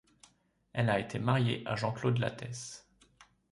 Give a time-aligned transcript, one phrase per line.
[0.73, 2.87] Elle a été mariée à Jean-Claude Lattès.